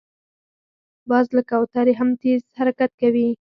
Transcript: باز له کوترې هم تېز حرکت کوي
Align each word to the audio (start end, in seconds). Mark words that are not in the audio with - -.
باز 1.09 1.27
له 1.35 1.41
کوترې 1.49 1.93
هم 1.99 2.09
تېز 2.21 2.41
حرکت 2.59 2.91
کوي 3.01 3.27